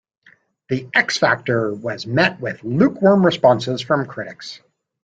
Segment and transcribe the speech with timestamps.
[0.69, 4.59] "The X Factor" was met with lukewarm responses from critics.